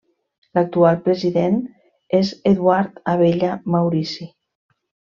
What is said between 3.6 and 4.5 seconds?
Maurici.